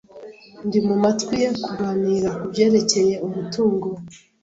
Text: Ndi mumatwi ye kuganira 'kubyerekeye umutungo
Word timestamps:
Ndi 0.65 0.79
mumatwi 0.87 1.33
ye 1.41 1.49
kuganira 1.63 2.29
'kubyerekeye 2.37 3.15
umutungo 3.27 3.87